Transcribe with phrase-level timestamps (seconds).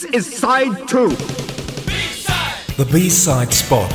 [0.00, 1.10] This is side two.
[1.10, 2.76] B-side.
[2.78, 3.90] The B side spot.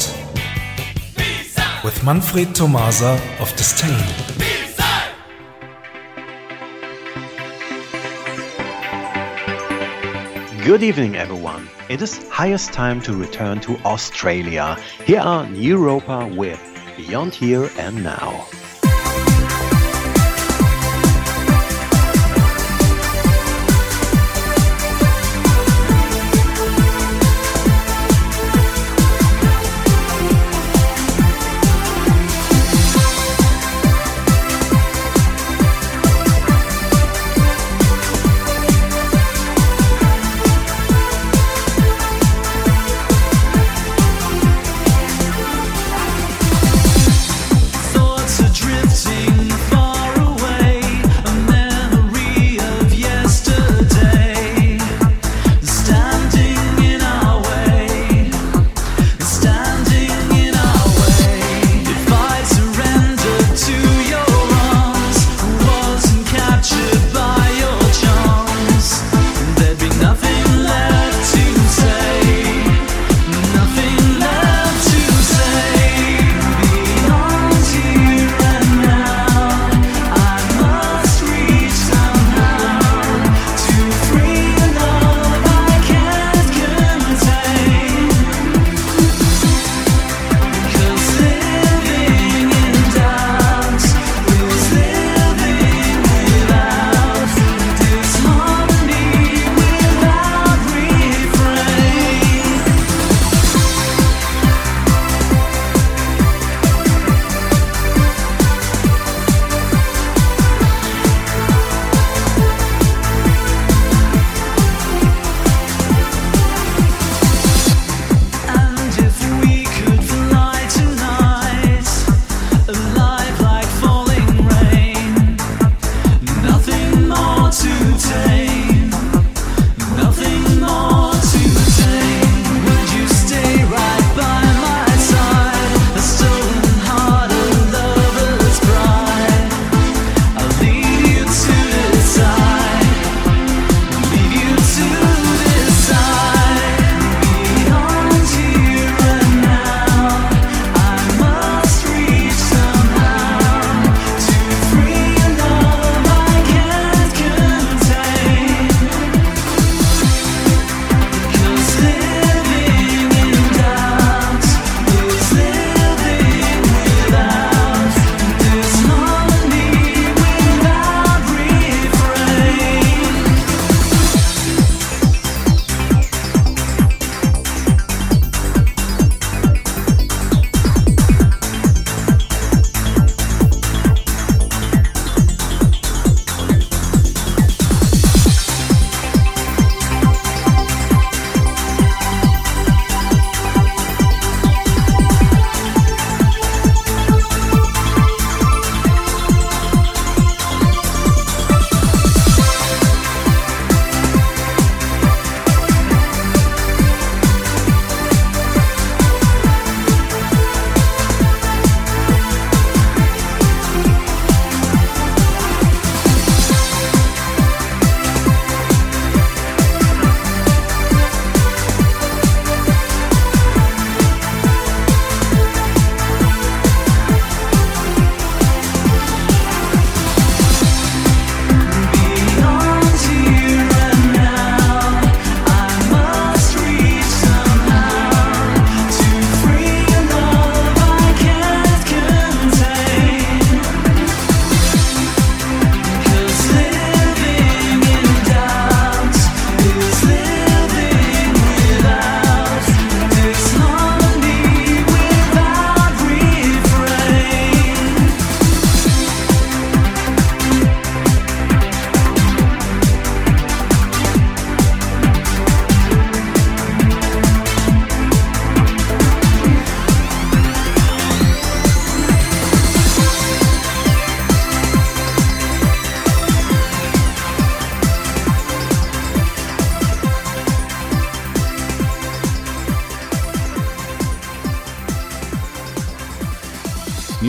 [1.18, 1.84] B-side.
[1.84, 3.90] With Manfred Tomasa of Disdain.
[10.64, 11.68] Good evening, everyone.
[11.90, 14.78] It is highest time to return to Australia.
[15.06, 16.62] Here are Neuropa with
[16.98, 18.46] Beyond Here and Now.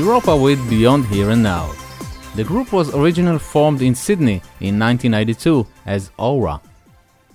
[0.07, 1.75] Neuropa with Beyond Here and Now.
[2.37, 6.61] The group was originally formed in Sydney in 1992 as Aura.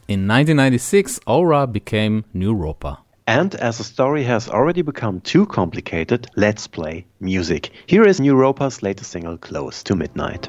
[0.07, 2.99] In 1996, Aura became Neuropa.
[3.27, 7.71] And as the story has already become too complicated, let's play music.
[7.87, 10.47] Here is Neuropa's latest single, Close to Midnight.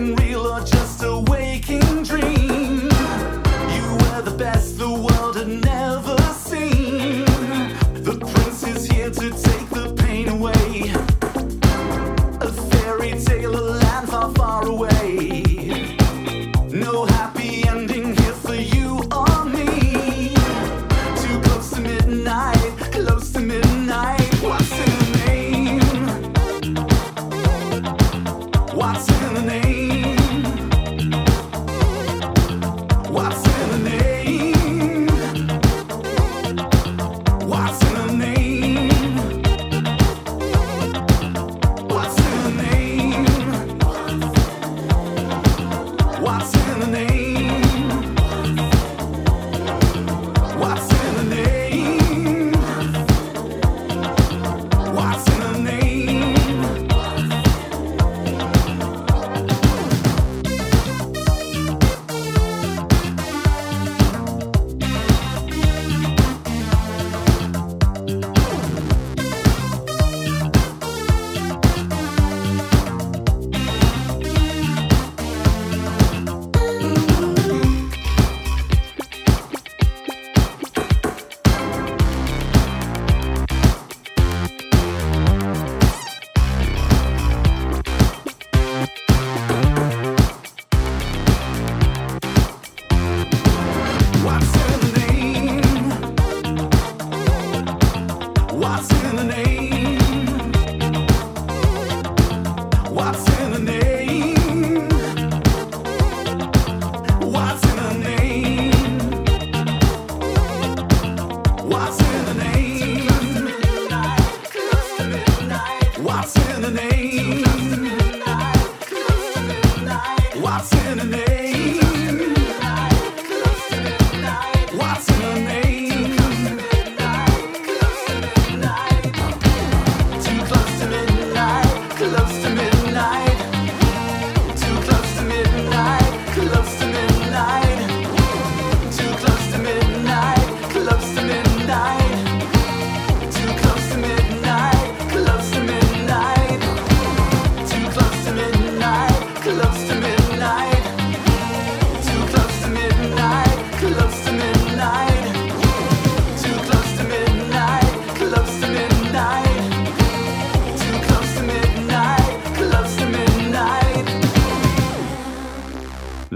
[0.00, 0.99] real or just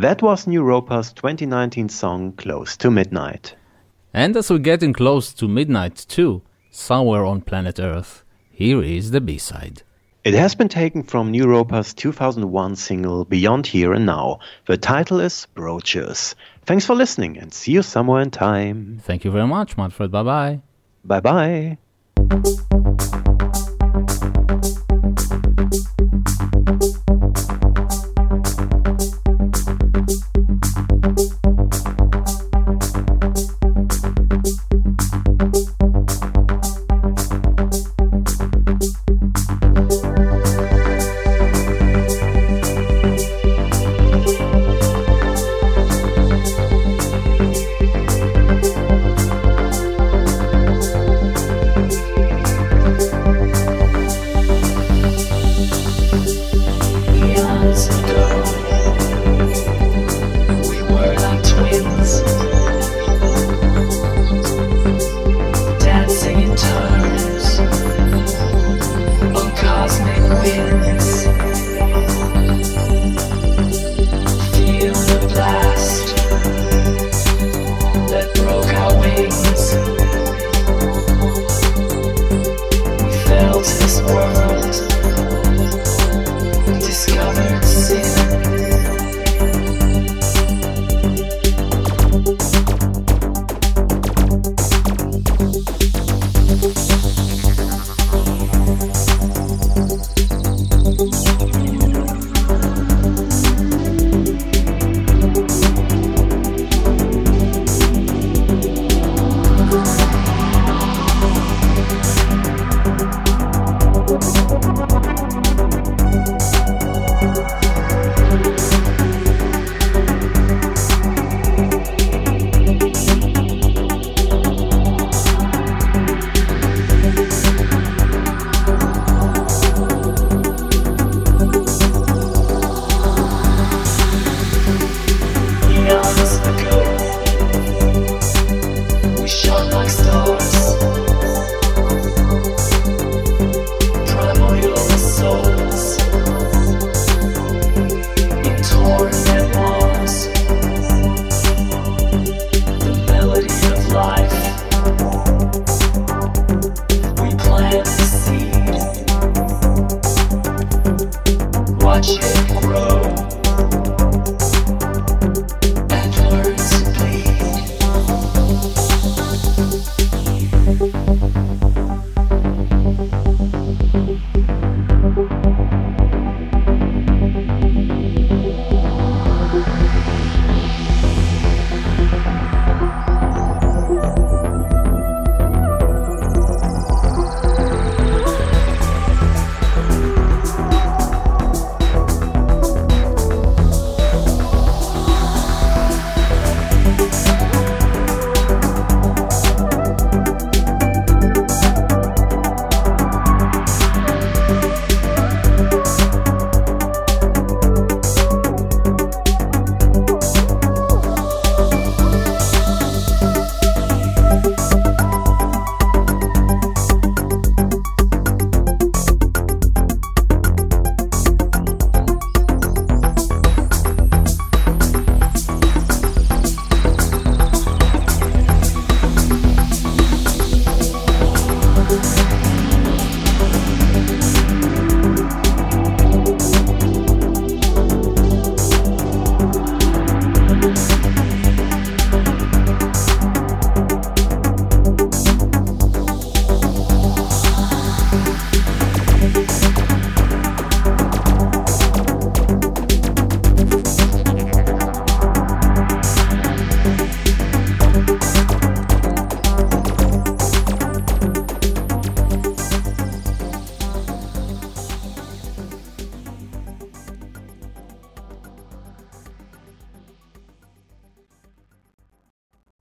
[0.04, 3.56] That was Neuropa's 2019 song Close to Midnight.
[4.12, 9.23] And as we're getting close to midnight too, somewhere on planet Earth, here is the
[9.23, 9.82] B-side.
[10.23, 14.40] It has been taken from Neuropa's 2001 single Beyond Here and Now.
[14.66, 16.34] The title is Brochures.
[16.66, 19.00] Thanks for listening and see you somewhere in time.
[19.04, 20.11] Thank you very much, Manfred.
[20.11, 20.61] Bye bye.
[21.02, 22.80] Bye bye.